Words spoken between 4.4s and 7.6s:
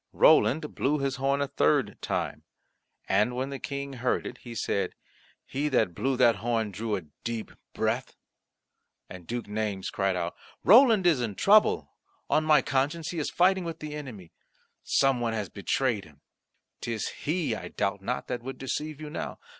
said, "He that blew that horn drew a deep